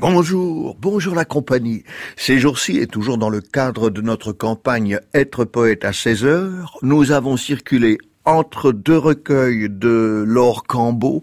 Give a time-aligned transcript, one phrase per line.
[0.00, 1.84] Bonjour, bonjour la compagnie.
[2.16, 6.78] Ces jours-ci, et toujours dans le cadre de notre campagne Être poète à 16 heures,
[6.80, 11.22] nous avons circulé entre deux recueils de Laure Cambeau,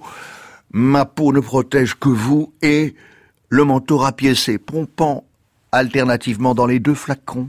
[0.70, 2.94] Ma peau ne protège que vous et
[3.50, 5.24] Le manteau rapiécé pompant
[5.72, 7.48] alternativement dans les deux flacons.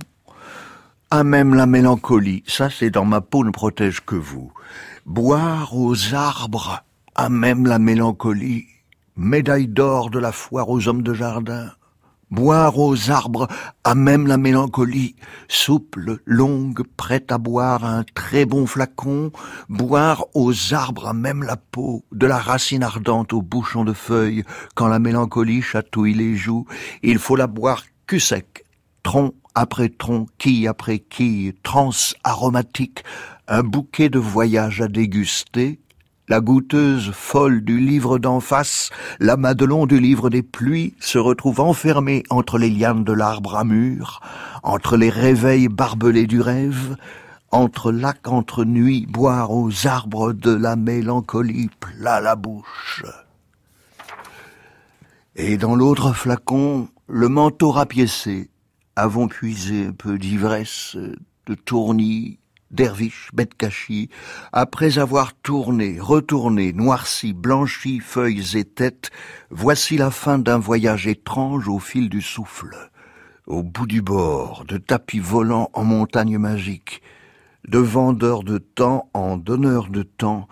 [1.10, 4.50] À même la mélancolie, ça c'est dans Ma peau ne protège que vous.
[5.04, 6.84] Boire aux arbres,
[7.14, 8.64] à même la mélancolie
[9.18, 11.72] médaille d'or de la foire aux hommes de jardin.
[12.30, 13.48] Boire aux arbres
[13.82, 15.16] à même la mélancolie,
[15.48, 19.32] souple, longue, prête à boire un très bon flacon,
[19.68, 24.44] boire aux arbres à même la peau, de la racine ardente au bouchon de feuilles,
[24.74, 26.66] quand la mélancolie chatouille les joues,
[27.02, 28.66] il faut la boire cul sec,
[29.02, 31.90] tronc après tronc, quille après quille, trans
[32.22, 33.02] aromatique,
[33.48, 35.80] un bouquet de voyage à déguster,
[36.28, 41.60] la goûteuse folle du livre d'en face, la Madelon du livre des pluies, se retrouve
[41.60, 44.20] enfermée entre les lianes de l'arbre à mur,
[44.62, 46.96] entre les réveils barbelés du rêve,
[47.50, 53.04] entre lac entre nuit, boire aux arbres de la mélancolie plat la bouche.
[55.34, 58.50] Et dans l'autre flacon, le manteau rapiécé,
[58.96, 60.96] avons puisé peu d'ivresse,
[61.46, 62.38] de tournis,
[62.70, 64.08] derviche, bête cachie,
[64.52, 69.10] après avoir tourné, retourné, noirci, blanchi feuilles et têtes,
[69.50, 72.90] voici la fin d'un voyage étrange au fil du souffle.
[73.46, 77.02] Au bout du bord, de tapis volants en montagne magique,
[77.66, 80.48] de vendeurs de temps en donneurs de temps,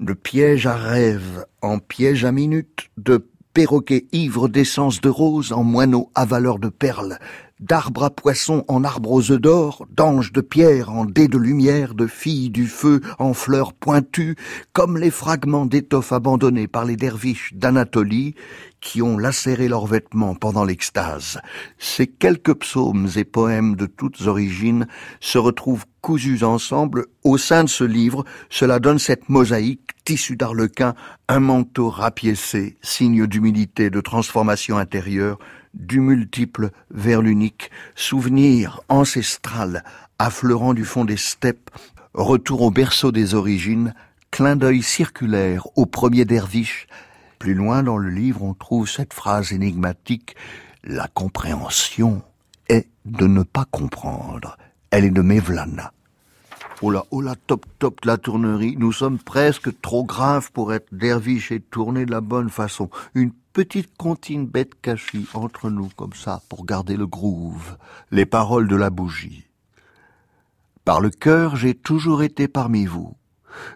[0.00, 5.62] de piège à rêve en piège à minute, de perroquets ivres d'essence de rose en
[5.62, 7.18] moineaux avaleurs de perles,
[7.62, 11.94] d'arbres à poissons en arbres aux œufs d'or, d'anges de pierre en dés de lumière,
[11.94, 14.36] de filles du feu en fleurs pointues,
[14.72, 18.34] comme les fragments d'étoffes abandonnés par les derviches d'Anatolie,
[18.80, 21.40] qui ont lacéré leurs vêtements pendant l'extase.
[21.78, 24.88] Ces quelques psaumes et poèmes de toutes origines
[25.20, 28.24] se retrouvent cousus ensemble au sein de ce livre.
[28.50, 30.94] Cela donne cette mosaïque, tissu d'arlequin,
[31.28, 35.38] un manteau rapiécé, signe d'humilité, de transformation intérieure,
[35.74, 39.84] du multiple vers l'unique, souvenir ancestral
[40.18, 41.70] affleurant du fond des steppes,
[42.14, 43.94] retour au berceau des origines,
[44.30, 46.86] clin d'œil circulaire au premier derviche.
[47.38, 50.36] Plus loin dans le livre, on trouve cette phrase énigmatique
[50.84, 52.22] La compréhension
[52.68, 54.56] est de ne pas comprendre.
[54.90, 55.92] Elle est de Mevlana.
[56.84, 58.74] Oh là, oh là, top, top, la tournerie.
[58.76, 62.90] Nous sommes presque trop graves pour être derviche et tourner de la bonne façon.
[63.14, 67.76] Une petite comptine bête cachée entre nous comme ça pour garder le groove.
[68.10, 69.44] Les paroles de la bougie.
[70.84, 73.14] Par le cœur, j'ai toujours été parmi vous.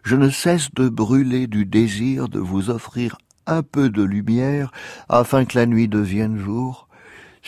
[0.02, 4.72] Je ne cesse de brûler du désir de vous offrir un peu de lumière
[5.08, 6.85] afin que la nuit devienne jour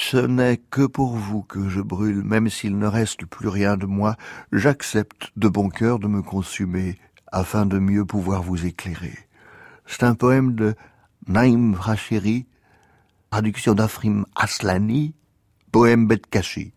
[0.01, 3.85] ce n'est que pour vous que je brûle, même s'il ne reste plus rien de
[3.85, 4.15] moi,
[4.53, 6.97] j'accepte de bon cœur de me consumer,
[7.33, 9.19] afin de mieux pouvoir vous éclairer.
[9.87, 10.77] C'est un poème de
[11.27, 12.47] Naïm Racheri,
[13.31, 15.15] traduction d'Afrim Aslani,
[15.73, 16.73] poème caché.